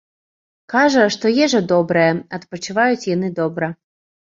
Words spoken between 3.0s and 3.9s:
яны добра.